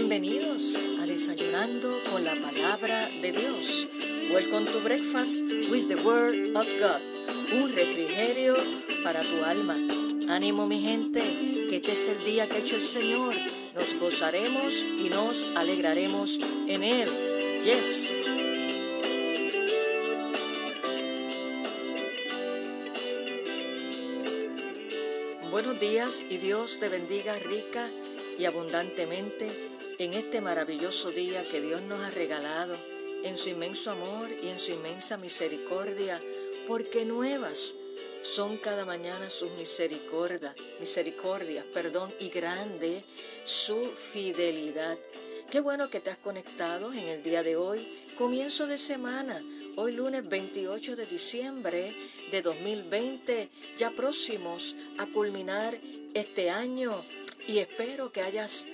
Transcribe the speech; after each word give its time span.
Bienvenidos 0.00 0.78
a 0.98 1.04
Desayunando 1.04 2.00
con 2.10 2.24
la 2.24 2.34
Palabra 2.34 3.10
de 3.20 3.32
Dios. 3.32 3.86
Welcome 4.32 4.64
to 4.64 4.80
Breakfast 4.80 5.42
with 5.70 5.88
the 5.88 5.96
Word 5.96 6.56
of 6.56 6.66
God. 6.80 7.02
Un 7.52 7.70
refrigerio 7.74 8.56
para 9.04 9.20
tu 9.20 9.44
alma. 9.44 9.76
Ánimo 10.30 10.66
mi 10.66 10.80
gente, 10.80 11.20
que 11.68 11.76
este 11.76 11.92
es 11.92 12.08
el 12.08 12.24
día 12.24 12.48
que 12.48 12.56
ha 12.56 12.58
hecho 12.60 12.76
el 12.76 12.80
Señor. 12.80 13.34
Nos 13.74 13.94
gozaremos 14.00 14.82
y 14.82 15.10
nos 15.10 15.44
alegraremos 15.54 16.40
en 16.66 16.82
Él. 16.82 17.10
Yes. 17.62 18.10
Buenos 25.50 25.78
días 25.78 26.24
y 26.30 26.38
Dios 26.38 26.78
te 26.78 26.88
bendiga 26.88 27.38
rica 27.38 27.90
y 28.38 28.46
abundantemente 28.46 29.68
en 30.00 30.14
este 30.14 30.40
maravilloso 30.40 31.10
día 31.10 31.46
que 31.46 31.60
Dios 31.60 31.82
nos 31.82 32.00
ha 32.00 32.10
regalado, 32.10 32.74
en 33.22 33.36
su 33.36 33.50
inmenso 33.50 33.90
amor 33.90 34.30
y 34.42 34.48
en 34.48 34.58
su 34.58 34.72
inmensa 34.72 35.18
misericordia, 35.18 36.22
porque 36.66 37.04
nuevas 37.04 37.74
son 38.22 38.56
cada 38.56 38.86
mañana 38.86 39.28
sus 39.28 39.50
misericordias, 39.50 40.54
perdón, 41.74 42.14
y 42.18 42.30
grande 42.30 43.04
su 43.44 43.88
fidelidad. 43.88 44.98
Qué 45.50 45.60
bueno 45.60 45.90
que 45.90 46.02
has 46.06 46.16
conectado 46.16 46.94
en 46.94 47.06
el 47.06 47.22
día 47.22 47.42
de 47.42 47.56
hoy, 47.56 47.86
comienzo 48.16 48.66
de 48.66 48.78
semana, 48.78 49.44
hoy 49.76 49.92
lunes 49.92 50.26
28 50.26 50.96
de 50.96 51.04
diciembre 51.04 51.94
de 52.30 52.40
2020, 52.40 53.50
ya 53.76 53.90
próximos 53.90 54.76
a 54.96 55.04
culminar 55.08 55.78
este 56.14 56.48
año 56.48 57.04
y 57.46 57.58
espero 57.58 58.12
que 58.12 58.22
hayas 58.22 58.64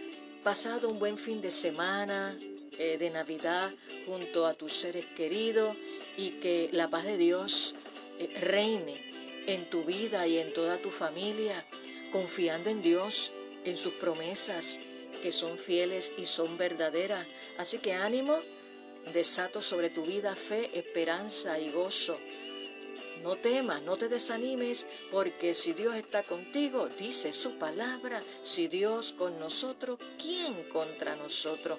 pasado 0.47 0.89
un 0.89 1.01
buen 1.01 1.19
fin 1.19 1.43
de 1.43 1.51
semana 1.51 2.39
eh, 2.79 2.99
de 3.01 3.11
Navidad 3.11 3.73
junto 4.07 4.47
a 4.47 4.55
tus 4.55 4.75
seres 4.75 5.05
queridos 5.17 5.77
y 6.17 6.39
que 6.39 6.71
la 6.71 6.89
paz 6.89 7.03
de 7.03 7.17
Dios 7.17 7.75
eh, 8.21 8.33
reine 8.43 9.43
en 9.49 9.69
tu 9.69 9.83
vida 9.83 10.25
y 10.29 10.39
en 10.39 10.53
toda 10.53 10.81
tu 10.81 10.93
familia, 10.93 11.67
confiando 12.13 12.71
en 12.71 12.81
Dios, 12.81 13.33
en 13.65 13.77
sus 13.77 13.95
promesas 13.95 14.79
que 15.21 15.33
son 15.33 15.59
fieles 15.59 16.13
y 16.17 16.27
son 16.27 16.57
verdaderas. 16.57 17.27
Así 17.59 17.79
que 17.79 17.95
ánimo, 17.95 18.39
desato 19.13 19.61
sobre 19.61 19.91
tu 19.91 20.07
vida 20.07 20.37
fe, 20.37 20.71
esperanza 20.79 21.59
y 21.59 21.73
gozo 21.73 22.21
no 23.23 23.37
temas, 23.37 23.83
no 23.83 23.97
te 23.97 24.09
desanimes, 24.09 24.87
porque 25.11 25.55
si 25.55 25.73
Dios 25.73 25.95
está 25.97 26.23
contigo, 26.23 26.89
dice 26.99 27.33
su 27.33 27.59
palabra, 27.59 28.23
si 28.43 28.69
Dios 28.69 29.13
con 29.13 29.39
nosotros, 29.39 29.99
¿quién 30.21 30.69
contra 30.69 31.17
nosotros? 31.17 31.79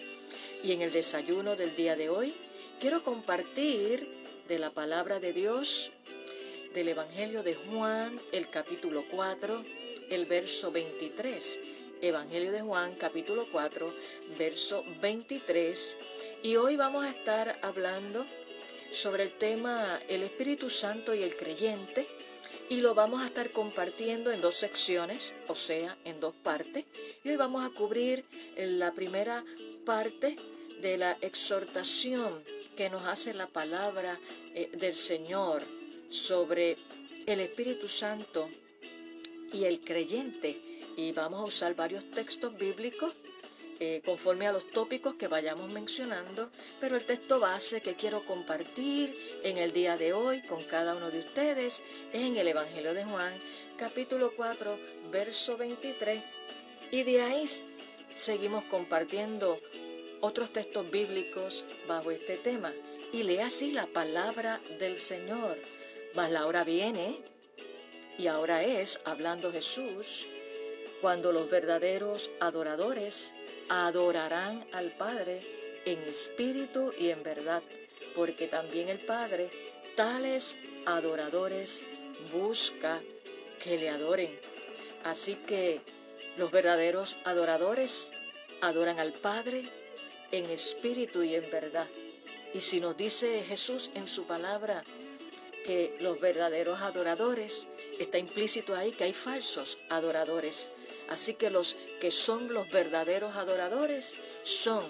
Y 0.63 0.71
en 0.71 0.81
el 0.81 0.91
desayuno 0.91 1.55
del 1.55 1.75
día 1.75 1.95
de 1.95 2.09
hoy, 2.09 2.35
quiero 2.79 3.03
compartir 3.03 4.07
de 4.47 4.59
la 4.59 4.71
palabra 4.71 5.19
de 5.19 5.33
Dios, 5.33 5.91
del 6.73 6.89
Evangelio 6.89 7.43
de 7.43 7.55
Juan, 7.55 8.19
el 8.31 8.49
capítulo 8.49 9.05
4, 9.09 9.63
el 10.09 10.25
verso 10.25 10.71
23. 10.71 11.59
Evangelio 12.01 12.51
de 12.51 12.61
Juan, 12.61 12.95
capítulo 12.95 13.47
4, 13.51 13.93
verso 14.37 14.83
23. 15.01 15.97
Y 16.43 16.55
hoy 16.55 16.75
vamos 16.75 17.03
a 17.05 17.09
estar 17.09 17.59
hablando 17.63 18.25
sobre 18.91 19.23
el 19.23 19.37
tema 19.37 19.99
el 20.07 20.23
Espíritu 20.23 20.69
Santo 20.69 21.13
y 21.13 21.23
el 21.23 21.35
creyente 21.35 22.07
y 22.69 22.81
lo 22.81 22.93
vamos 22.93 23.21
a 23.21 23.27
estar 23.27 23.51
compartiendo 23.51 24.31
en 24.31 24.41
dos 24.41 24.55
secciones, 24.55 25.33
o 25.47 25.55
sea, 25.55 25.97
en 26.03 26.19
dos 26.19 26.35
partes. 26.35 26.85
Y 27.23 27.29
hoy 27.29 27.37
vamos 27.37 27.65
a 27.65 27.69
cubrir 27.69 28.25
la 28.57 28.91
primera 28.91 29.45
parte 29.85 30.35
de 30.81 30.97
la 30.97 31.17
exhortación 31.21 32.43
que 32.75 32.89
nos 32.89 33.05
hace 33.05 33.33
la 33.33 33.47
palabra 33.47 34.19
eh, 34.53 34.69
del 34.77 34.95
Señor 34.97 35.63
sobre 36.09 36.77
el 37.25 37.39
Espíritu 37.39 37.87
Santo 37.87 38.49
y 39.53 39.63
el 39.63 39.79
creyente. 39.79 40.61
Y 40.97 41.13
vamos 41.13 41.41
a 41.41 41.45
usar 41.45 41.75
varios 41.75 42.09
textos 42.11 42.57
bíblicos 42.57 43.13
eh, 43.79 44.01
conforme 44.03 44.47
a 44.47 44.51
los 44.51 44.69
tópicos 44.71 45.15
que 45.15 45.27
vayamos 45.27 45.69
mencionando, 45.69 46.49
pero 46.79 46.95
el 46.95 47.05
texto 47.05 47.39
base 47.39 47.81
que 47.81 47.95
quiero 47.95 48.25
compartir 48.25 49.39
en 49.43 49.57
el 49.57 49.71
día 49.71 49.97
de 49.97 50.13
hoy 50.13 50.41
con 50.41 50.63
cada 50.63 50.95
uno 50.95 51.11
de 51.11 51.19
ustedes 51.19 51.81
es 52.11 52.21
en 52.21 52.37
el 52.37 52.47
Evangelio 52.47 52.93
de 52.93 53.03
Juan, 53.03 53.33
capítulo 53.77 54.33
4, 54.35 54.79
verso 55.11 55.57
23, 55.57 56.23
y 56.91 57.03
de 57.03 57.21
ahí 57.21 57.45
seguimos 58.13 58.63
compartiendo 58.65 59.59
otros 60.21 60.51
textos 60.51 60.89
bíblicos 60.89 61.65
bajo 61.87 62.11
este 62.11 62.37
tema. 62.37 62.73
Y 63.13 63.23
lee 63.23 63.39
así 63.39 63.71
la 63.71 63.87
palabra 63.87 64.59
del 64.79 64.97
Señor. 64.97 65.57
Mas 66.15 66.31
la 66.31 66.45
hora 66.47 66.63
viene, 66.63 67.21
y 68.17 68.27
ahora 68.27 68.63
es, 68.63 68.99
hablando 69.05 69.51
Jesús, 69.51 70.27
cuando 71.01 71.31
los 71.31 71.49
verdaderos 71.49 72.31
adoradores 72.39 73.33
adorarán 73.69 74.65
al 74.71 74.91
Padre 74.95 75.41
en 75.85 76.01
espíritu 76.03 76.93
y 76.97 77.09
en 77.09 77.23
verdad, 77.23 77.63
porque 78.15 78.47
también 78.47 78.89
el 78.89 78.99
Padre 78.99 79.49
tales 79.95 80.57
adoradores 80.85 81.83
busca 82.31 83.01
que 83.63 83.77
le 83.77 83.89
adoren. 83.89 84.39
Así 85.03 85.35
que 85.35 85.81
los 86.37 86.51
verdaderos 86.51 87.17
adoradores 87.23 88.11
adoran 88.61 88.99
al 88.99 89.13
Padre 89.13 89.69
en 90.31 90.45
espíritu 90.45 91.23
y 91.23 91.35
en 91.35 91.49
verdad. 91.49 91.87
Y 92.53 92.61
si 92.61 92.79
nos 92.79 92.97
dice 92.97 93.43
Jesús 93.43 93.91
en 93.95 94.07
su 94.07 94.25
palabra 94.25 94.83
que 95.65 95.97
los 95.99 96.19
verdaderos 96.19 96.81
adoradores, 96.81 97.67
está 97.99 98.17
implícito 98.17 98.75
ahí 98.75 98.91
que 98.91 99.03
hay 99.05 99.13
falsos 99.13 99.77
adoradores. 99.89 100.69
Así 101.09 101.35
que 101.35 101.49
los 101.49 101.77
que 102.01 102.11
son 102.11 102.53
los 102.53 102.69
verdaderos 102.69 103.35
adoradores 103.35 104.15
son 104.43 104.83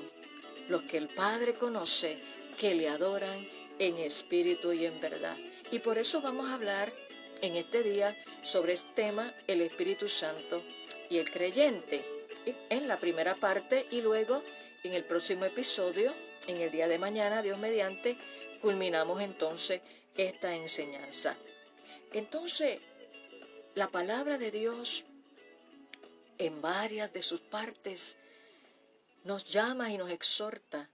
los 0.68 0.84
que 0.84 0.98
el 0.98 1.10
Padre 1.10 1.54
conoce, 1.54 2.18
que 2.58 2.74
le 2.76 2.90
adoran 2.90 3.48
en 3.80 3.98
espíritu 3.98 4.74
y 4.74 4.86
en 4.86 5.00
verdad. 5.00 5.38
Y 5.72 5.80
por 5.80 5.98
eso 5.98 6.22
vamos 6.22 6.50
a 6.50 6.56
hablar 6.56 6.94
en 7.42 7.56
este 7.56 7.84
día 7.84 8.16
sobre 8.42 8.74
este 8.74 8.90
tema, 8.96 9.34
el 9.48 9.62
Espíritu 9.62 10.10
Santo 10.10 10.64
y 11.10 11.18
el 11.18 11.30
creyente, 11.30 12.04
en 12.70 12.88
la 12.88 12.98
primera 12.98 13.36
parte 13.36 13.88
y 13.92 14.02
luego 14.02 14.42
en 14.84 14.94
el 14.94 15.04
próximo 15.04 15.46
episodio, 15.46 16.14
en 16.48 16.58
el 16.58 16.72
día 16.72 16.88
de 16.88 16.98
mañana, 16.98 17.42
Dios 17.42 17.58
mediante, 17.60 18.18
culminamos 18.62 19.22
entonces 19.22 19.82
esta 20.16 20.56
enseñanza. 20.56 21.36
Entonces, 22.14 22.80
la 23.76 23.90
palabra 23.90 24.38
de 24.38 24.50
Dios 24.52 25.04
en 26.38 26.62
varias 26.62 27.12
de 27.14 27.22
sus 27.22 27.42
partes, 27.42 28.16
nos 29.24 29.46
llama 29.46 29.92
y 29.92 29.98
nos 29.98 30.10
exhorta 30.10 30.90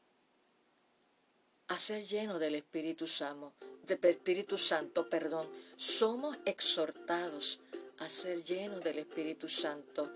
a 1.68 1.78
ser 1.78 2.04
llenos 2.04 2.40
del 2.40 2.56
Espíritu 2.56 3.08
Santo, 3.08 3.54
del 3.86 4.00
Espíritu 4.04 4.58
Santo, 4.58 5.10
perdón. 5.10 5.48
Somos 5.76 6.38
exhortados 6.46 7.60
a 8.00 8.10
ser 8.10 8.44
llenos 8.44 8.84
del 8.84 9.00
Espíritu 9.00 9.50
Santo. 9.50 10.12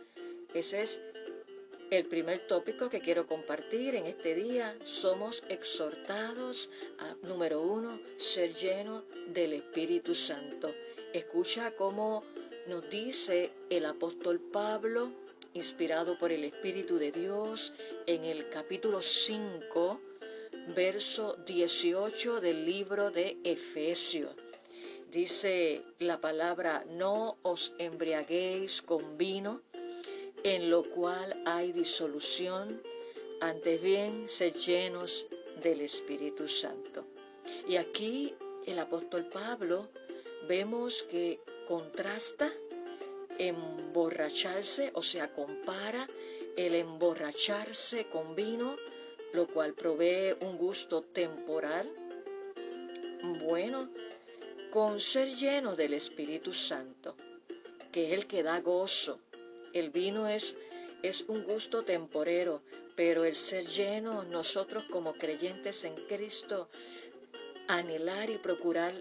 Ese 0.53 0.81
es 0.81 0.99
el 1.89 2.05
primer 2.05 2.47
tópico 2.47 2.89
que 2.89 2.99
quiero 2.99 3.27
compartir 3.27 3.95
en 3.95 4.07
este 4.07 4.35
día. 4.35 4.77
Somos 4.83 5.43
exhortados 5.49 6.69
a, 6.99 7.27
número 7.27 7.61
uno, 7.61 7.99
ser 8.17 8.53
llenos 8.53 9.03
del 9.27 9.53
Espíritu 9.53 10.13
Santo. 10.13 10.73
Escucha 11.13 11.75
cómo 11.75 12.23
nos 12.67 12.89
dice 12.89 13.51
el 13.69 13.85
apóstol 13.85 14.39
Pablo, 14.39 15.09
inspirado 15.53 16.17
por 16.19 16.31
el 16.31 16.43
Espíritu 16.43 16.97
de 16.97 17.11
Dios, 17.11 17.73
en 18.05 18.25
el 18.25 18.49
capítulo 18.49 19.01
5, 19.01 20.01
verso 20.75 21.37
18 21.45 22.41
del 22.41 22.65
libro 22.65 23.09
de 23.09 23.37
Efesios. 23.43 24.35
Dice 25.11 25.83
la 25.99 26.19
palabra, 26.19 26.83
no 26.89 27.37
os 27.41 27.73
embriaguéis 27.77 28.81
con 28.81 29.17
vino, 29.17 29.61
en 30.43 30.69
lo 30.69 30.83
cual 30.83 31.41
hay 31.45 31.71
disolución, 31.71 32.81
antes 33.39 33.81
bien 33.81 34.27
sed 34.27 34.53
llenos 34.53 35.27
del 35.63 35.81
Espíritu 35.81 36.49
Santo. 36.49 37.05
Y 37.67 37.77
aquí 37.77 38.33
el 38.65 38.79
apóstol 38.79 39.25
Pablo 39.27 39.87
vemos 40.47 41.03
que 41.03 41.39
contrasta 41.67 42.51
emborracharse, 43.37 44.91
o 44.93 45.03
sea, 45.03 45.33
compara 45.33 46.07
el 46.55 46.75
emborracharse 46.75 48.07
con 48.07 48.35
vino, 48.35 48.77
lo 49.33 49.47
cual 49.47 49.73
provee 49.73 50.35
un 50.41 50.57
gusto 50.57 51.03
temporal, 51.03 51.91
bueno, 53.43 53.89
con 54.71 54.99
ser 54.99 55.35
lleno 55.35 55.75
del 55.75 55.93
Espíritu 55.93 56.53
Santo, 56.53 57.15
que 57.91 58.07
es 58.07 58.13
el 58.13 58.27
que 58.27 58.43
da 58.43 58.59
gozo. 58.61 59.19
El 59.73 59.89
vino 59.91 60.27
es, 60.27 60.55
es 61.03 61.25
un 61.27 61.43
gusto 61.43 61.83
temporero, 61.83 62.61
Pero 62.95 63.25
el 63.25 63.35
ser 63.35 63.67
lleno, 63.67 64.23
nosotros 64.23 64.83
como 64.89 65.13
creyentes 65.13 65.83
en 65.83 65.93
Cristo, 66.07 66.67
anhelar 67.67 68.31
y 68.31 68.39
procurar 68.39 68.91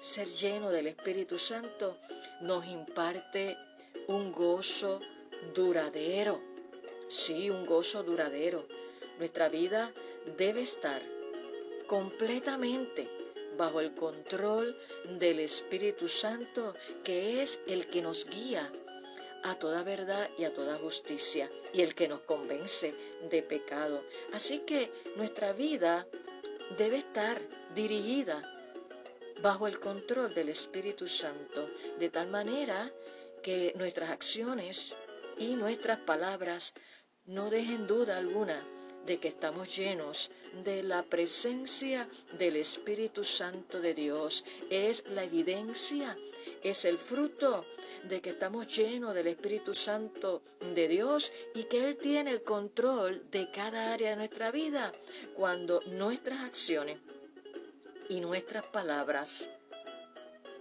ser 0.00 0.28
lleno 0.28 0.70
del 0.70 0.86
Espíritu 0.86 1.38
Santo, 1.38 1.98
nos 2.40 2.66
imparte 2.66 3.56
un 4.08 4.32
gozo 4.32 5.00
duradero. 5.54 6.40
Sí, 7.08 7.50
un 7.50 7.66
gozo 7.66 8.02
duradero. 8.02 8.66
Nuestra 9.18 9.48
vida 9.48 9.92
debe 10.36 10.62
estar 10.62 11.02
completamente 11.86 13.08
bajo 13.56 13.80
el 13.80 13.94
control 13.94 14.76
del 15.18 15.40
Espíritu 15.40 16.08
Santo, 16.08 16.74
que 17.02 17.42
es 17.42 17.60
el 17.66 17.86
que 17.86 18.02
nos 18.02 18.26
guía 18.26 18.70
a 19.44 19.54
toda 19.54 19.82
verdad 19.82 20.28
y 20.36 20.44
a 20.44 20.52
toda 20.52 20.76
justicia, 20.76 21.48
y 21.72 21.80
el 21.80 21.94
que 21.94 22.08
nos 22.08 22.20
convence 22.20 22.94
de 23.30 23.42
pecado. 23.42 24.02
Así 24.32 24.60
que 24.60 24.90
nuestra 25.14 25.52
vida 25.52 26.06
debe 26.76 26.98
estar 26.98 27.40
dirigida 27.74 28.42
bajo 29.42 29.66
el 29.66 29.78
control 29.78 30.34
del 30.34 30.48
Espíritu 30.48 31.08
Santo, 31.08 31.68
de 31.98 32.08
tal 32.10 32.28
manera 32.28 32.92
que 33.42 33.72
nuestras 33.76 34.10
acciones 34.10 34.96
y 35.38 35.54
nuestras 35.56 35.98
palabras 35.98 36.74
no 37.26 37.50
dejen 37.50 37.86
duda 37.86 38.16
alguna 38.16 38.60
de 39.06 39.18
que 39.18 39.28
estamos 39.28 39.76
llenos 39.76 40.30
de 40.64 40.82
la 40.82 41.04
presencia 41.04 42.08
del 42.38 42.56
Espíritu 42.56 43.24
Santo 43.24 43.80
de 43.80 43.94
Dios. 43.94 44.44
Es 44.68 45.04
la 45.08 45.24
evidencia, 45.24 46.16
es 46.62 46.84
el 46.84 46.98
fruto 46.98 47.64
de 48.08 48.20
que 48.20 48.30
estamos 48.30 48.66
llenos 48.74 49.14
del 49.14 49.28
Espíritu 49.28 49.74
Santo 49.74 50.42
de 50.74 50.88
Dios 50.88 51.32
y 51.54 51.64
que 51.64 51.88
Él 51.88 51.96
tiene 51.96 52.30
el 52.32 52.42
control 52.42 53.30
de 53.30 53.50
cada 53.50 53.92
área 53.92 54.10
de 54.10 54.16
nuestra 54.16 54.50
vida 54.50 54.92
cuando 55.34 55.80
nuestras 55.86 56.40
acciones 56.40 56.98
y 58.08 58.20
nuestras 58.20 58.64
palabras 58.66 59.48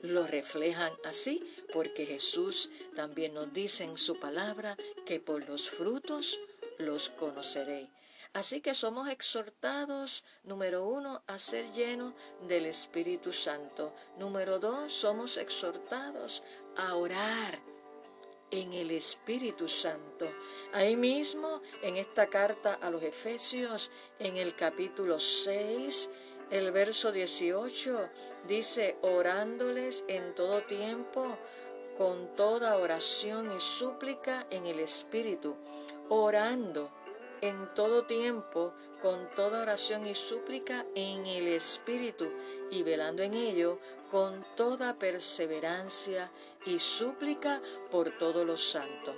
lo 0.01 0.27
reflejan 0.27 0.93
así, 1.03 1.43
porque 1.73 2.05
Jesús 2.05 2.69
también 2.95 3.33
nos 3.33 3.51
dice 3.53 3.83
en 3.83 3.97
su 3.97 4.19
palabra 4.19 4.77
que 5.05 5.19
por 5.19 5.47
los 5.47 5.69
frutos 5.69 6.39
los 6.77 7.09
conoceréis. 7.09 7.89
Así 8.33 8.59
que 8.59 8.73
somos 8.73 9.07
exhortados, 9.07 10.25
número 10.43 10.85
uno, 10.85 11.23
a 11.25 11.39
ser 11.39 11.71
llenos 11.71 12.13
del 12.47 12.65
Espíritu 12.65 13.31
Santo. 13.31 13.93
Número 14.19 14.59
dos, 14.59 14.91
somos 14.91 15.37
exhortados 15.37 16.43
a 16.75 16.95
orar 16.95 17.61
en 18.51 18.73
el 18.73 18.91
Espíritu 18.91 19.69
Santo. 19.69 20.29
Ahí 20.73 20.97
mismo, 20.97 21.61
en 21.81 21.95
esta 21.95 22.27
carta 22.27 22.73
a 22.73 22.89
los 22.89 23.03
Efesios, 23.03 23.89
en 24.19 24.35
el 24.35 24.53
capítulo 24.53 25.17
6, 25.17 26.09
el 26.51 26.71
verso 26.71 27.11
18, 27.11 28.09
dice, 28.47 28.97
orándoles 29.01 30.03
en 30.07 30.35
todo 30.35 30.63
tiempo, 30.63 31.37
con 31.97 32.35
toda 32.35 32.77
oración 32.77 33.51
y 33.51 33.59
súplica 33.59 34.45
en 34.49 34.65
el 34.65 34.79
Espíritu, 34.79 35.55
orando 36.09 36.91
en 37.41 37.73
todo 37.73 38.05
tiempo, 38.05 38.73
con 39.01 39.29
toda 39.35 39.61
oración 39.61 40.05
y 40.05 40.15
súplica 40.15 40.85
en 40.95 41.25
el 41.25 41.47
Espíritu, 41.47 42.31
y 42.69 42.83
velando 42.83 43.23
en 43.23 43.33
ello 43.33 43.79
con 44.11 44.45
toda 44.55 44.97
perseverancia 44.97 46.31
y 46.65 46.79
súplica 46.79 47.61
por 47.91 48.17
todos 48.17 48.45
los 48.45 48.63
santos. 48.63 49.15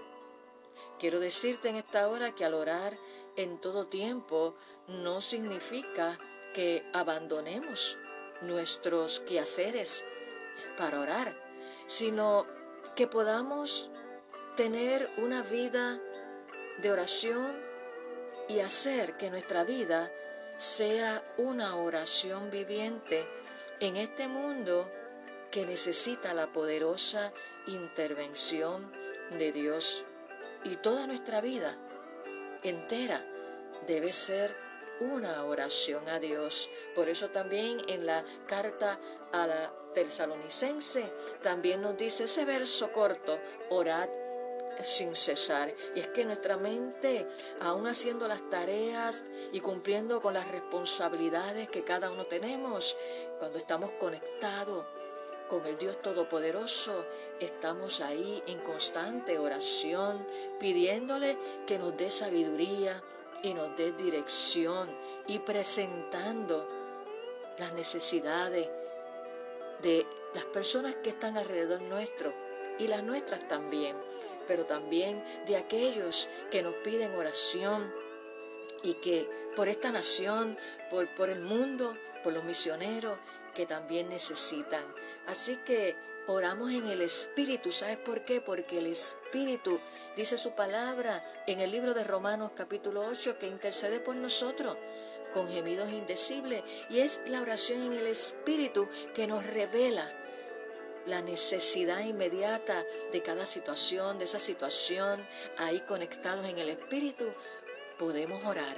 Quiero 1.00 1.20
decirte 1.20 1.70
en 1.70 1.76
esta 1.76 2.08
hora 2.08 2.34
que 2.34 2.46
al 2.46 2.56
orar 2.56 2.98
en 3.36 3.60
todo 3.60 3.86
tiempo 3.86 4.56
no 4.88 5.22
significa 5.22 6.18
que 6.58 6.84
abandonemos 6.92 8.00
nuestros 8.42 9.20
quehaceres 9.20 10.04
para 10.76 11.00
orar, 11.00 11.40
sino 11.86 12.48
que 12.96 13.06
podamos 13.06 13.92
tener 14.56 15.08
una 15.18 15.44
vida 15.44 16.02
de 16.82 16.92
oración 16.92 17.56
y 18.48 18.62
hacer 18.62 19.18
que 19.18 19.30
nuestra 19.30 19.66
vida 19.66 20.12
sea 20.56 21.24
una 21.38 21.76
oración 21.76 22.50
viviente 22.50 23.28
en 23.80 23.96
este 23.96 24.28
mundo 24.28 24.90
que 25.52 25.64
necesita 25.64 26.34
la 26.34 26.52
poderosa 26.52 27.34
intervención 27.68 28.92
de 29.38 29.52
Dios. 29.52 30.04
Y 30.64 30.78
toda 30.78 31.06
nuestra 31.06 31.40
vida 31.40 31.78
entera 32.64 33.24
debe 33.86 34.12
ser 34.12 34.67
una 35.00 35.44
oración 35.46 36.08
a 36.10 36.20
Dios. 36.20 36.70
Por 36.96 37.10
eso 37.10 37.30
también 37.30 37.82
en 37.88 38.06
la 38.06 38.24
carta 38.48 39.00
a 39.32 39.48
la 39.48 39.74
Tesalonicense 39.94 41.12
también 41.42 41.82
nos 41.82 41.98
dice 41.98 42.26
ese 42.26 42.46
verso 42.46 42.92
corto, 42.92 43.40
orad 43.70 44.10
sin 44.84 45.16
cesar. 45.16 45.74
Y 45.96 46.00
es 46.00 46.08
que 46.10 46.26
nuestra 46.26 46.58
mente, 46.58 47.28
aún 47.62 47.88
haciendo 47.88 48.28
las 48.28 48.48
tareas 48.50 49.24
y 49.52 49.60
cumpliendo 49.60 50.22
con 50.22 50.34
las 50.34 50.48
responsabilidades 50.50 51.70
que 51.70 51.84
cada 51.84 52.12
uno 52.12 52.26
tenemos, 52.26 52.96
cuando 53.40 53.58
estamos 53.58 53.92
conectados 54.00 54.86
con 55.50 55.66
el 55.66 55.78
Dios 55.78 56.02
Todopoderoso, 56.02 57.06
estamos 57.40 58.02
ahí 58.02 58.44
en 58.48 58.60
constante 58.60 59.40
oración, 59.40 60.28
pidiéndole 60.60 61.38
que 61.66 61.80
nos 61.80 61.96
dé 61.96 62.12
sabiduría 62.12 63.02
y 63.44 63.54
nos 63.54 63.76
dé 63.76 63.92
dirección 63.94 64.90
y 65.28 65.40
presentando 65.40 66.68
las 67.58 67.74
necesidades 67.74 68.70
de 69.82 70.06
las 70.34 70.46
personas 70.46 70.96
que 70.96 71.10
están 71.10 71.38
alrededor 71.38 71.82
nuestro 71.82 72.34
y 72.80 72.88
las 72.88 73.04
nuestras 73.04 73.48
también 73.48 73.96
pero 74.48 74.66
también 74.66 75.24
de 75.46 75.58
aquellos 75.58 76.30
que 76.50 76.64
nos 76.64 76.74
piden 76.76 77.14
oración 77.16 77.94
y 78.82 78.96
que 78.96 79.30
por 79.56 79.68
esta 79.68 79.92
nación, 79.92 80.58
por, 80.90 81.14
por 81.16 81.30
el 81.30 81.42
mundo, 81.42 81.96
por 82.24 82.34
los 82.34 82.44
misioneros 82.46 83.20
que 83.54 83.66
también 83.66 84.10
necesitan. 84.10 84.84
Así 85.28 85.58
que 85.58 85.96
oramos 86.28 86.72
en 86.72 86.86
el 86.88 87.02
Espíritu. 87.02 87.72
¿Sabes 87.72 87.98
por 87.98 88.24
qué? 88.26 88.42
Porque 88.42 88.80
el 88.80 88.88
Espíritu 88.88 89.80
dice 90.16 90.38
su 90.38 90.52
palabra 90.52 91.24
en 91.48 91.60
el 91.60 91.72
libro 91.72 91.94
de 91.94 92.04
Romanos 92.04 92.52
capítulo 92.56 93.06
8 93.08 93.38
que 93.40 93.48
intercede 93.48 94.00
por 94.00 94.16
nosotros 94.16 94.78
con 95.34 95.48
gemidos 95.48 95.92
indecibles. 95.92 96.64
Y 96.90 97.00
es 97.00 97.22
la 97.28 97.42
oración 97.42 97.82
en 97.82 97.94
el 97.94 98.08
Espíritu 98.08 98.88
que 99.16 99.28
nos 99.28 99.46
revela 99.46 100.14
la 101.06 101.22
necesidad 101.22 102.02
inmediata 102.02 102.84
de 103.14 103.24
cada 103.24 103.46
situación, 103.46 104.20
de 104.20 104.26
esa 104.26 104.40
situación, 104.40 105.26
ahí 105.58 105.80
conectados 105.82 106.46
en 106.46 106.58
el 106.58 106.70
Espíritu, 106.70 107.26
podemos 107.98 108.44
orar 108.46 108.76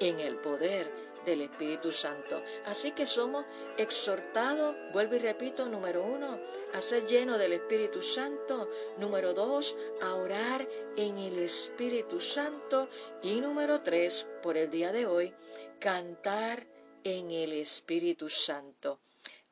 en 0.00 0.18
el 0.20 0.36
poder 0.36 0.90
del 1.24 1.42
Espíritu 1.42 1.92
Santo. 1.92 2.42
Así 2.66 2.92
que 2.92 3.06
somos 3.06 3.44
exhortados, 3.76 4.76
vuelvo 4.92 5.16
y 5.16 5.18
repito, 5.18 5.68
número 5.68 6.04
uno, 6.04 6.40
a 6.74 6.80
ser 6.80 7.06
lleno 7.06 7.38
del 7.38 7.52
Espíritu 7.52 8.02
Santo, 8.02 8.68
número 8.98 9.34
dos, 9.34 9.76
a 10.02 10.14
orar 10.14 10.68
en 10.96 11.18
el 11.18 11.38
Espíritu 11.38 12.20
Santo 12.20 12.88
y 13.22 13.40
número 13.40 13.82
tres, 13.82 14.26
por 14.42 14.56
el 14.56 14.70
día 14.70 14.92
de 14.92 15.06
hoy, 15.06 15.34
cantar 15.78 16.66
en 17.04 17.30
el 17.30 17.52
Espíritu 17.52 18.28
Santo. 18.28 19.00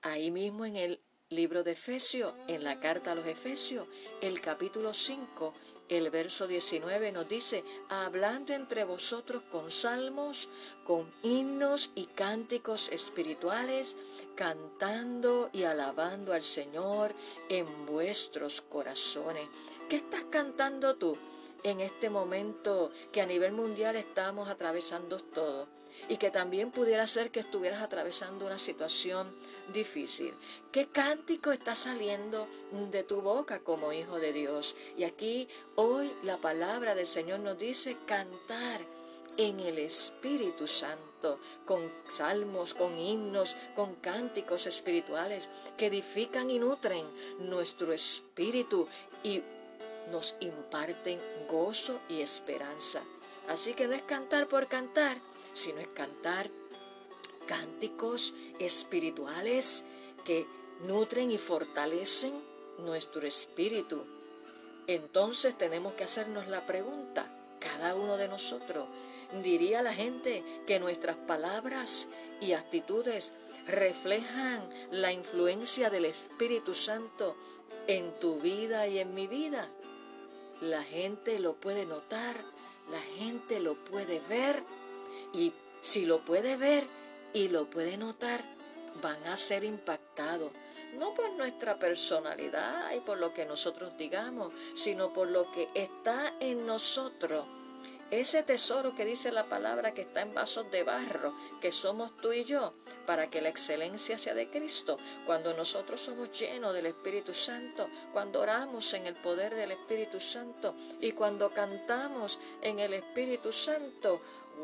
Ahí 0.02 0.30
mismo 0.30 0.64
en 0.64 0.76
el 0.76 1.00
Libro 1.30 1.62
de 1.62 1.72
Efesios, 1.72 2.32
en 2.46 2.64
la 2.64 2.80
carta 2.80 3.12
a 3.12 3.14
los 3.14 3.26
Efesios, 3.26 3.86
el 4.22 4.40
capítulo 4.40 4.94
5, 4.94 5.52
el 5.88 6.10
verso 6.10 6.46
19 6.46 7.12
nos 7.12 7.28
dice, 7.28 7.64
hablando 7.88 8.52
entre 8.52 8.84
vosotros 8.84 9.42
con 9.50 9.70
salmos, 9.70 10.48
con 10.84 11.10
himnos 11.22 11.90
y 11.94 12.06
cánticos 12.06 12.88
espirituales, 12.90 13.96
cantando 14.34 15.50
y 15.52 15.64
alabando 15.64 16.32
al 16.32 16.42
Señor 16.42 17.14
en 17.48 17.86
vuestros 17.86 18.60
corazones. 18.60 19.48
¿Qué 19.88 19.96
estás 19.96 20.24
cantando 20.30 20.96
tú 20.96 21.16
en 21.62 21.80
este 21.80 22.10
momento 22.10 22.90
que 23.12 23.20
a 23.20 23.26
nivel 23.26 23.52
mundial 23.52 23.96
estamos 23.96 24.48
atravesando 24.48 25.18
todo? 25.18 25.66
Y 26.08 26.16
que 26.16 26.30
también 26.30 26.70
pudiera 26.70 27.06
ser 27.06 27.30
que 27.30 27.40
estuvieras 27.40 27.82
atravesando 27.82 28.46
una 28.46 28.58
situación 28.58 29.34
difícil. 29.72 30.32
¿Qué 30.70 30.86
cántico 30.86 31.50
está 31.50 31.74
saliendo 31.74 32.46
de 32.90 33.02
tu 33.02 33.20
boca 33.20 33.58
como 33.58 33.92
hijo 33.92 34.18
de 34.18 34.32
Dios? 34.32 34.76
Y 34.96 35.04
aquí 35.04 35.48
hoy 35.74 36.12
la 36.22 36.36
palabra 36.38 36.94
del 36.94 37.06
Señor 37.06 37.40
nos 37.40 37.58
dice 37.58 37.96
cantar 38.06 38.80
en 39.38 39.60
el 39.60 39.78
Espíritu 39.78 40.66
Santo, 40.66 41.38
con 41.64 41.90
salmos, 42.08 42.74
con 42.74 42.98
himnos, 42.98 43.56
con 43.76 43.94
cánticos 43.94 44.66
espirituales 44.66 45.48
que 45.76 45.86
edifican 45.86 46.50
y 46.50 46.58
nutren 46.58 47.04
nuestro 47.38 47.92
espíritu 47.92 48.88
y 49.22 49.42
nos 50.10 50.36
imparten 50.40 51.18
gozo 51.48 52.00
y 52.08 52.20
esperanza. 52.20 53.02
Así 53.48 53.74
que 53.74 53.86
no 53.86 53.94
es 53.94 54.02
cantar 54.02 54.48
por 54.48 54.68
cantar, 54.68 55.18
sino 55.54 55.80
es 55.80 55.88
cantar 55.88 56.50
cánticos 57.46 58.34
espirituales 58.58 59.84
que 60.24 60.46
nutren 60.86 61.30
y 61.30 61.38
fortalecen 61.38 62.34
nuestro 62.78 63.26
espíritu. 63.26 64.04
Entonces 64.86 65.56
tenemos 65.56 65.94
que 65.94 66.04
hacernos 66.04 66.48
la 66.48 66.64
pregunta, 66.66 67.26
cada 67.58 67.94
uno 67.94 68.16
de 68.16 68.28
nosotros, 68.28 68.86
diría 69.42 69.82
la 69.82 69.92
gente 69.92 70.42
que 70.66 70.78
nuestras 70.78 71.16
palabras 71.16 72.08
y 72.40 72.52
actitudes 72.52 73.32
reflejan 73.66 74.62
la 74.90 75.12
influencia 75.12 75.90
del 75.90 76.06
Espíritu 76.06 76.74
Santo 76.74 77.36
en 77.86 78.18
tu 78.18 78.38
vida 78.38 78.86
y 78.88 78.98
en 78.98 79.14
mi 79.14 79.26
vida. 79.26 79.68
La 80.60 80.82
gente 80.82 81.38
lo 81.38 81.54
puede 81.54 81.86
notar, 81.86 82.36
la 82.90 83.00
gente 83.00 83.60
lo 83.60 83.74
puede 83.84 84.20
ver 84.28 84.62
y 85.32 85.52
si 85.80 86.04
lo 86.04 86.20
puede 86.20 86.56
ver 86.56 86.84
y 87.32 87.48
lo 87.48 87.70
puede 87.70 87.96
notar, 87.96 88.44
van 89.02 89.24
a 89.26 89.36
ser 89.36 89.64
impactados, 89.64 90.50
no 90.98 91.14
por 91.14 91.30
nuestra 91.32 91.78
personalidad 91.78 92.92
y 92.94 93.00
por 93.00 93.18
lo 93.18 93.32
que 93.32 93.44
nosotros 93.44 93.96
digamos, 93.96 94.52
sino 94.74 95.12
por 95.12 95.28
lo 95.28 95.50
que 95.52 95.68
está 95.74 96.34
en 96.40 96.66
nosotros 96.66 97.44
ese 98.10 98.42
tesoro 98.42 98.94
que 98.94 99.04
dice 99.04 99.30
la 99.30 99.48
palabra 99.48 99.92
que 99.92 100.02
está 100.02 100.22
en 100.22 100.34
vasos 100.34 100.70
de 100.70 100.82
barro, 100.82 101.34
que 101.60 101.72
somos 101.72 102.16
tú 102.16 102.32
y 102.32 102.44
yo, 102.44 102.74
para 103.06 103.28
que 103.28 103.42
la 103.42 103.50
excelencia 103.50 104.16
sea 104.16 104.34
de 104.34 104.50
Cristo. 104.50 104.98
Cuando 105.26 105.54
nosotros 105.54 106.00
somos 106.00 106.30
llenos 106.38 106.72
del 106.72 106.86
Espíritu 106.86 107.34
Santo, 107.34 107.88
cuando 108.12 108.40
oramos 108.40 108.94
en 108.94 109.06
el 109.06 109.14
poder 109.14 109.54
del 109.54 109.72
Espíritu 109.72 110.20
Santo 110.20 110.74
y 111.00 111.12
cuando 111.12 111.50
cantamos 111.50 112.40
en 112.62 112.78
el 112.78 112.94
Espíritu 112.94 113.52
Santo, 113.52 114.20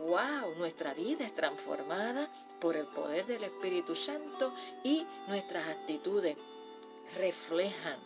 wow, 0.07 0.55
nuestra 0.57 0.95
vida 0.95 1.27
es 1.27 1.35
transformada 1.35 2.29
por 2.61 2.77
el 2.77 2.87
poder 2.87 3.27
del 3.27 3.45
Espíritu 3.45 3.95
Santo 3.95 4.55
y 4.83 5.07
nuestras 5.29 5.69
actitudes 5.69 6.37
reflejan 7.19 7.99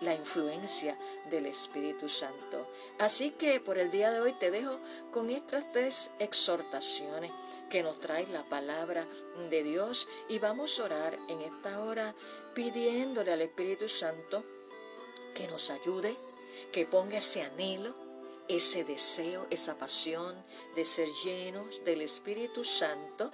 la 0.00 0.14
influencia 0.14 0.96
del 1.30 1.46
Espíritu 1.46 2.08
Santo. 2.08 2.66
Así 2.98 3.30
que 3.30 3.60
por 3.60 3.78
el 3.78 3.90
día 3.90 4.10
de 4.10 4.20
hoy 4.20 4.32
te 4.34 4.50
dejo 4.50 4.78
con 5.12 5.30
estas 5.30 5.70
tres 5.72 6.10
exhortaciones 6.18 7.30
que 7.70 7.82
nos 7.82 7.98
trae 7.98 8.26
la 8.28 8.44
palabra 8.44 9.06
de 9.50 9.62
Dios 9.62 10.08
y 10.28 10.38
vamos 10.38 10.78
a 10.80 10.84
orar 10.84 11.18
en 11.28 11.40
esta 11.40 11.80
hora 11.80 12.14
pidiéndole 12.54 13.32
al 13.32 13.42
Espíritu 13.42 13.88
Santo 13.88 14.42
que 15.34 15.46
nos 15.48 15.70
ayude, 15.70 16.16
que 16.72 16.86
ponga 16.86 17.18
ese 17.18 17.42
anhelo, 17.42 17.94
ese 18.48 18.84
deseo, 18.84 19.46
esa 19.50 19.76
pasión 19.76 20.34
de 20.74 20.84
ser 20.84 21.08
llenos 21.24 21.84
del 21.84 22.02
Espíritu 22.02 22.64
Santo, 22.64 23.30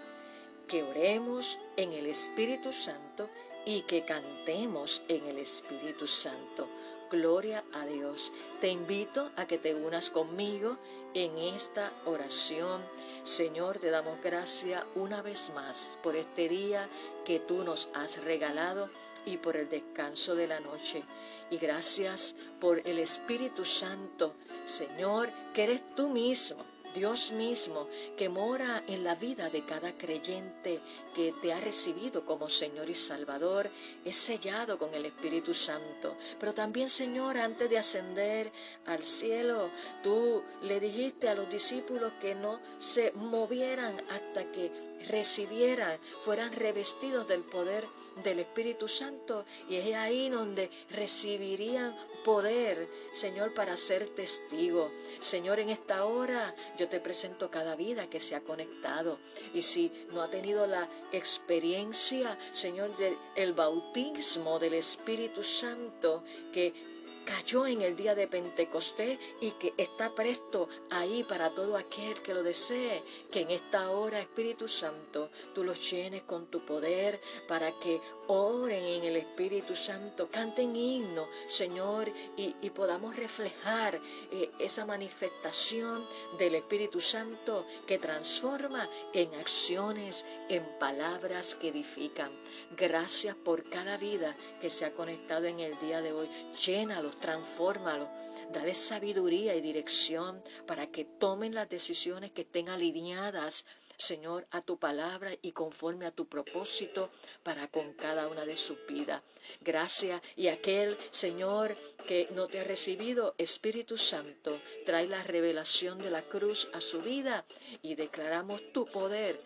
que 0.67 0.83
oremos 0.83 1.59
en 1.77 1.93
el 1.93 2.07
Espíritu 2.07 2.73
Santo 2.73 3.31
y 3.65 3.83
que 3.83 4.05
cantemos 4.05 5.03
en 5.09 5.25
el 5.27 5.39
Espíritu 5.39 6.07
Santo. 6.07 6.69
Gloria 7.11 7.65
a 7.73 7.87
Dios. 7.87 8.33
Te 8.61 8.69
invito 8.69 9.31
a 9.37 9.47
que 9.47 9.59
te 9.59 9.75
unas 9.75 10.11
conmigo 10.11 10.79
en 11.15 11.39
esta 11.39 11.91
oración. 12.07 12.83
Señor, 13.23 13.79
te 13.79 13.91
damos 13.91 14.21
gracias 14.23 14.85
una 14.95 15.23
vez 15.23 15.51
más 15.55 15.99
por 16.03 16.17
este 16.17 16.49
día 16.49 16.89
que 17.25 17.41
tú 17.41 17.65
nos 17.65 17.89
has 17.95 18.23
regalado 18.25 18.91
y 19.25 19.37
por 19.37 19.57
el 19.57 19.69
descanso 19.69 20.35
de 20.35 20.49
la 20.49 20.61
noche. 20.61 21.03
Y 21.51 21.59
gracias 21.59 22.35
por 22.61 22.81
el 22.87 22.99
Espíritu 22.99 23.65
Santo, 23.65 24.35
Señor, 24.65 25.31
que 25.53 25.65
eres 25.65 25.87
tú 25.95 26.11
mismo 26.11 26.74
Dios 26.95 27.33
mismo 27.33 27.89
que 28.17 28.29
mora 28.29 28.85
en 28.87 29.05
la 29.05 29.15
vida 29.15 29.51
de 29.51 29.65
cada 29.65 29.97
creyente 29.99 30.81
que 31.15 31.33
te 31.43 31.53
ha 31.53 31.61
recibido 31.61 32.25
como 32.25 32.49
Señor 32.49 32.89
y 32.89 32.95
Salvador, 32.95 33.69
es 34.05 34.17
sellado 34.17 34.79
con 34.79 34.95
el 34.95 35.07
Espíritu 35.07 35.53
Santo. 35.55 36.17
Pero 36.39 36.55
también, 36.55 36.89
Señor, 36.89 37.37
antes 37.37 37.69
de 37.69 37.79
ascender 37.79 38.53
al 38.87 39.03
cielo, 39.03 39.71
tú 40.03 40.43
le 40.63 40.81
dijiste 40.81 41.29
a 41.29 41.35
los 41.35 41.51
discípulos 41.51 42.13
que 42.21 42.35
no 42.35 42.61
se 42.79 43.13
movieran 43.13 43.97
hasta 44.11 44.51
que 44.53 44.71
recibieran, 45.09 45.99
fueran 46.25 46.53
revestidos 46.53 47.29
del 47.29 47.43
poder 47.43 47.85
del 48.23 48.41
Espíritu 48.41 48.89
Santo 48.89 49.45
y 49.69 49.77
es 49.77 49.95
ahí 49.95 50.29
donde 50.29 50.71
recibirían 50.91 51.97
poder, 52.25 52.89
Señor, 53.13 53.53
para 53.55 53.77
ser 53.77 54.09
testigo. 54.09 54.91
Señor, 55.21 55.59
en 55.59 55.71
esta 55.71 56.05
hora 56.05 56.55
te 56.89 57.01
presento 57.01 57.51
cada 57.51 57.77
vida 57.77 58.09
que 58.09 58.21
se 58.21 58.35
ha 58.35 58.41
conectado. 58.41 59.19
Y 59.53 59.63
si 59.63 59.91
no 60.13 60.23
ha 60.23 60.31
tenido 60.31 60.67
la 60.67 60.89
experiencia, 61.13 62.39
Señor, 62.53 62.91
del 62.97 63.53
bautismo 63.53 64.59
del 64.59 64.75
Espíritu 64.75 65.43
Santo 65.43 66.25
que 66.53 66.94
cayó 67.25 67.67
en 67.67 67.83
el 67.83 67.97
día 67.97 68.15
de 68.15 68.29
Pentecostés 68.29 69.19
y 69.41 69.53
que 69.53 69.75
está 69.77 70.15
presto 70.15 70.69
ahí 70.91 71.25
para 71.25 71.51
todo 71.51 71.77
aquel 71.77 72.21
que 72.23 72.35
lo 72.35 72.43
desee, 72.43 73.03
que 73.31 73.41
en 73.41 73.51
esta 73.51 73.91
hora, 73.91 74.21
Espíritu 74.21 74.69
Santo, 74.69 75.31
tú 75.55 75.65
los 75.65 75.91
llenes 75.91 76.23
con 76.23 76.47
tu 76.47 76.61
poder 76.61 77.21
para 77.49 77.73
que 77.79 78.01
oren 78.27 78.85
en 78.85 79.05
el 79.05 79.17
Espíritu 79.17 79.77
Santo, 79.77 80.29
canten 80.31 80.75
himno, 80.75 81.29
Señor, 81.49 82.11
y, 82.37 82.55
podamos 82.75 83.15
reflejar 83.15 84.01
eh, 84.33 84.51
esa 84.59 84.85
manifestación 84.85 86.05
del 86.39 86.57
Espíritu 86.57 87.01
Santo 87.01 87.67
que 87.87 87.99
transforma 87.99 88.89
en 89.13 89.33
acciones, 89.35 90.25
en 90.49 90.65
palabras 90.81 91.55
que 91.55 91.69
edifican. 91.69 92.31
Gracias 92.77 93.37
por 93.37 93.63
cada 93.71 93.97
vida 93.97 94.37
que 94.61 94.71
se 94.71 94.85
ha 94.85 94.93
conectado 94.93 95.47
en 95.47 95.61
el 95.61 95.79
día 95.79 96.01
de 96.01 96.13
hoy. 96.13 96.29
Llénalos, 96.67 97.14
transfórmalos. 97.19 98.09
Dale 98.53 98.75
sabiduría 98.75 99.55
y 99.55 99.61
dirección 99.61 100.43
para 100.67 100.87
que 100.89 101.05
tomen 101.05 101.55
las 101.55 101.69
decisiones 101.69 102.31
que 102.31 102.43
estén 102.43 102.69
alineadas 102.69 103.65
Señor, 103.97 104.47
a 104.51 104.61
tu 104.61 104.79
palabra 104.79 105.31
y 105.41 105.53
conforme 105.53 106.07
a 106.07 106.11
tu 106.11 106.27
propósito 106.27 107.11
para 107.43 107.69
con 107.69 107.93
cada 107.95 108.29
una 108.29 108.45
de 108.45 108.57
sus 108.57 108.77
vidas. 108.87 109.23
Gracias. 109.61 110.21
Y 110.37 110.49
aquel, 110.49 110.99
Señor, 111.11 111.77
que 112.07 112.29
no 112.33 112.49
te 112.49 112.61
ha 112.61 112.65
recibido, 112.65 113.35
Espíritu 113.39 113.97
Santo, 113.97 114.61
trae 114.85 115.07
la 115.07 115.23
revelación 115.23 115.99
de 115.99 116.11
la 116.11 116.23
cruz 116.23 116.69
a 116.73 116.81
su 116.81 117.01
vida 117.01 117.45
y 117.83 117.95
declaramos 117.95 118.61
tu 118.73 118.87
poder 118.87 119.41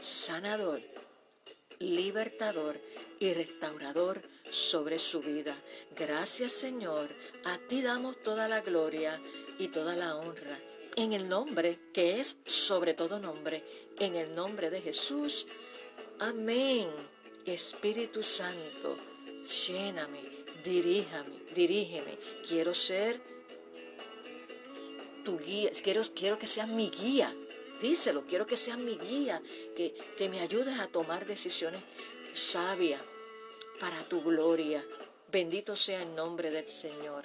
sanador, 0.00 0.82
libertador 1.80 2.80
y 3.18 3.34
restaurador 3.34 4.22
sobre 4.48 4.98
su 4.98 5.20
vida. 5.20 5.56
Gracias 5.96 6.52
Señor, 6.52 7.08
a 7.44 7.58
ti 7.58 7.82
damos 7.82 8.22
toda 8.22 8.46
la 8.48 8.60
gloria 8.60 9.20
y 9.58 9.68
toda 9.68 9.96
la 9.96 10.16
honra 10.16 10.58
en 10.96 11.12
el 11.12 11.28
nombre 11.28 11.78
que 11.92 12.20
es 12.20 12.36
sobre 12.44 12.94
todo 12.94 13.18
nombre, 13.18 13.64
en 13.98 14.16
el 14.16 14.34
nombre 14.34 14.70
de 14.70 14.80
Jesús. 14.80 15.46
Amén. 16.18 16.88
Espíritu 17.46 18.22
Santo, 18.22 18.96
lléname, 19.66 20.20
diríjame, 20.62 21.36
dirígeme. 21.54 22.18
Quiero 22.46 22.74
ser 22.74 23.20
tu 25.24 25.38
guía, 25.38 25.70
quiero, 25.82 26.02
quiero 26.14 26.38
que 26.38 26.46
seas 26.46 26.68
mi 26.68 26.90
guía. 26.90 27.34
Díselo, 27.80 28.24
quiero 28.26 28.46
que 28.46 28.56
seas 28.56 28.78
mi 28.78 28.96
guía, 28.96 29.42
que, 29.74 29.94
que 30.16 30.28
me 30.28 30.40
ayudes 30.40 30.78
a 30.78 30.86
tomar 30.86 31.26
decisiones 31.26 31.82
sabias 32.32 33.00
para 33.78 34.02
tu 34.04 34.22
gloria. 34.22 34.84
Bendito 35.30 35.74
sea 35.76 36.02
el 36.02 36.14
nombre 36.14 36.50
del 36.50 36.68
Señor. 36.68 37.24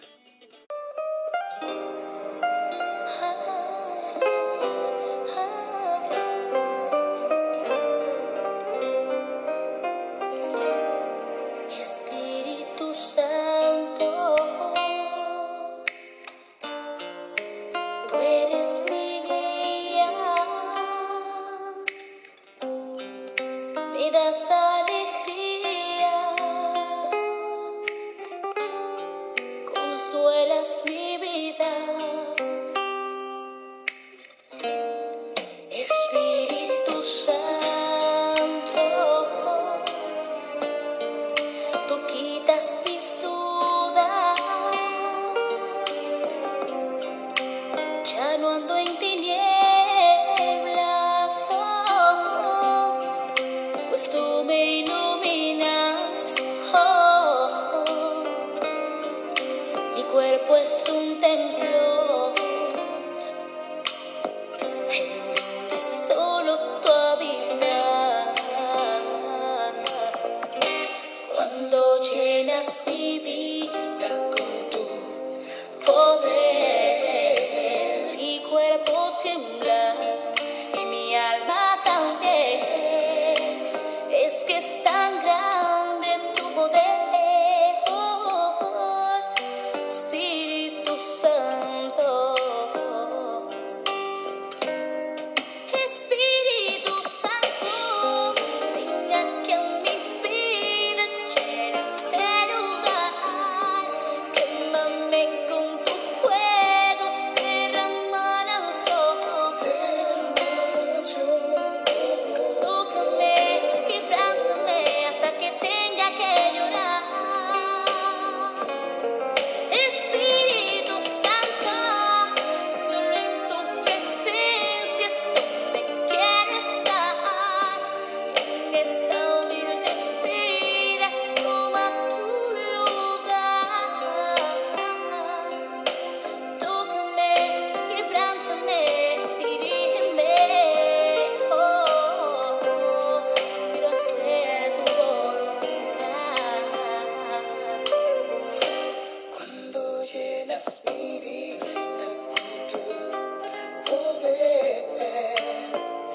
Cuando 71.47 72.01
llenas 72.01 72.81
mi 72.87 73.19
vida 73.19 74.09
con 74.35 74.69
tu 74.71 75.85
poder. 75.85 76.44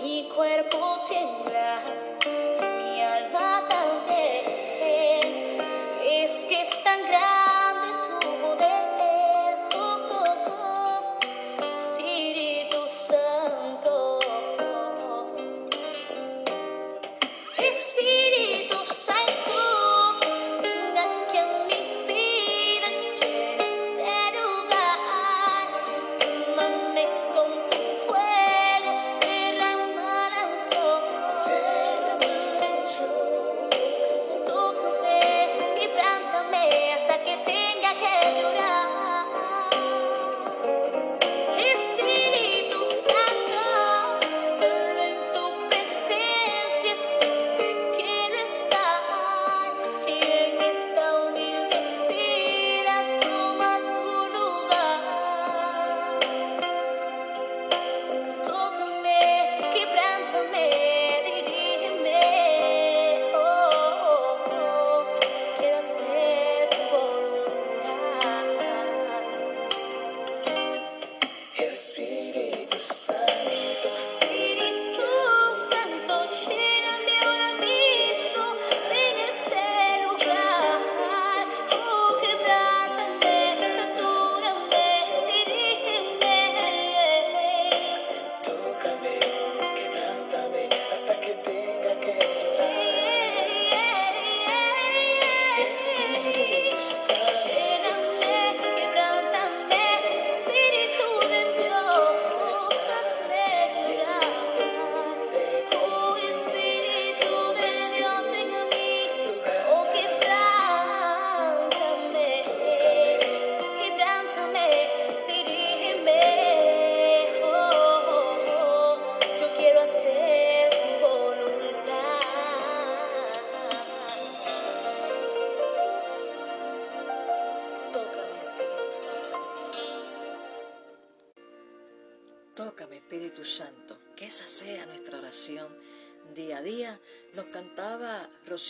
Mi 0.00 0.28
cuerpo 0.32 1.04
tiembla. 1.08 1.99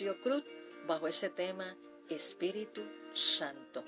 Cruz 0.00 0.42
bajo 0.86 1.08
ese 1.08 1.28
tema 1.28 1.76
Espíritu 2.08 2.80
Santo. 3.12 3.84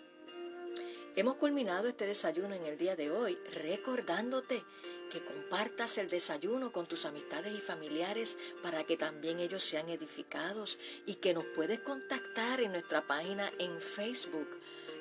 Hemos 1.17 1.37
culminado 1.37 1.89
este 1.89 2.07
desayuno 2.07 2.55
en 2.55 2.67
el 2.67 2.77
día 2.77 2.97
de 2.97 3.11
hoy 3.11 3.39
recordándote 3.55 4.63
que 5.11 5.25
compartas 5.25 5.97
el 5.97 6.11
desayuno 6.11 6.71
con 6.71 6.87
tus 6.87 7.07
amistades 7.07 7.55
y 7.55 7.61
familiares 7.61 8.37
para 8.63 8.85
que 8.85 8.99
también 8.99 9.41
ellos 9.41 9.63
sean 9.63 9.89
edificados 9.89 10.79
y 11.07 11.15
que 11.15 11.33
nos 11.33 11.45
puedes 11.47 11.81
contactar 11.81 12.61
en 12.61 12.73
nuestra 12.73 13.01
página 13.01 13.51
en 13.59 13.81
Facebook 13.81 14.49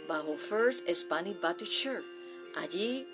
bajo 0.07 0.37
First 0.37 0.87
Spanish 0.93 1.39
Baptist 1.41 1.73
Church. 1.73 2.05
Allí 2.55 3.05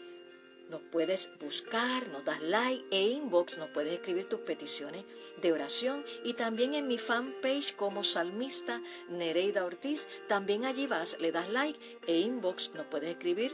nos 0.70 0.82
puedes 0.82 1.30
buscar, 1.40 2.08
nos 2.10 2.26
das 2.26 2.42
like 2.42 2.86
e 2.92 3.10
inbox, 3.10 3.58
nos 3.58 3.70
puedes 3.70 3.94
escribir 3.94 4.28
tus 4.28 4.42
peticiones 4.42 5.06
de 5.42 5.52
oración 5.54 6.06
y 6.24 6.34
también 6.34 6.74
en 6.74 6.88
mi 6.88 6.98
fanpage 6.98 7.76
como 7.76 8.04
salmista 8.04 8.82
Nereida 9.10 9.66
Ortiz, 9.66 10.08
también 10.28 10.66
allí 10.66 10.88
vas, 10.88 11.18
le 11.20 11.32
das 11.32 11.50
like 11.50 11.80
e 12.08 12.20
inbox, 12.20 12.72
nos 12.74 12.86
puedes 12.88 13.10
escribir 13.10 13.54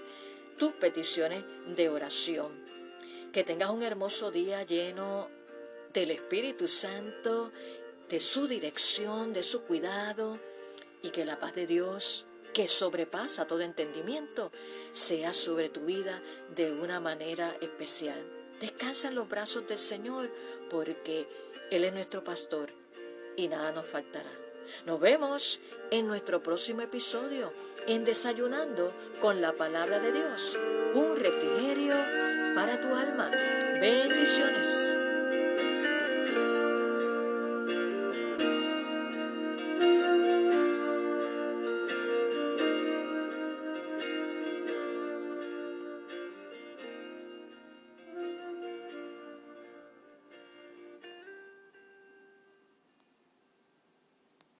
tus 0.58 0.73
peticiones 0.73 1.43
de 1.76 1.89
oración. 1.89 2.52
Que 3.32 3.43
tengas 3.43 3.71
un 3.71 3.84
hermoso 3.84 4.32
día 4.32 4.63
lleno 4.63 5.30
del 5.93 6.12
Espíritu 6.12 6.67
Santo, 6.67 7.52
de 8.10 8.19
su 8.19 8.47
dirección, 8.47 9.34
de 9.34 9.43
su 9.43 9.63
cuidado 9.63 10.39
y 11.02 11.10
que 11.10 11.26
la 11.26 11.39
paz 11.39 11.56
de 11.56 11.67
Dios 11.67 12.26
que 12.53 12.67
sobrepasa 12.67 13.47
todo 13.47 13.61
entendimiento, 13.61 14.51
sea 14.91 15.33
sobre 15.33 15.69
tu 15.69 15.81
vida 15.81 16.21
de 16.55 16.71
una 16.71 16.99
manera 16.99 17.55
especial. 17.61 18.21
Descansa 18.61 19.07
en 19.07 19.15
los 19.15 19.27
brazos 19.27 19.67
del 19.67 19.79
Señor 19.79 20.29
porque 20.69 21.27
Él 21.71 21.83
es 21.83 21.93
nuestro 21.93 22.23
pastor 22.23 22.69
y 23.35 23.47
nada 23.47 23.71
nos 23.71 23.87
faltará. 23.87 24.31
Nos 24.85 24.99
vemos 24.99 25.59
en 25.91 26.07
nuestro 26.07 26.41
próximo 26.41 26.81
episodio 26.81 27.51
en 27.87 28.05
Desayunando 28.05 28.91
con 29.21 29.41
la 29.41 29.53
Palabra 29.53 29.99
de 29.99 30.11
Dios, 30.11 30.57
un 30.93 31.17
refrigerio 31.17 31.95
para 32.55 32.79
tu 32.79 32.87
alma. 32.95 33.29
Bendiciones. 33.79 35.02